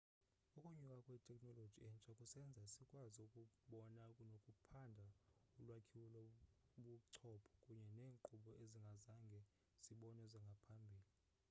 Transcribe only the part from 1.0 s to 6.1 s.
kwetekhnoloji entsha kusenza sikwazi ukubona nokuphanda ulwakhiwo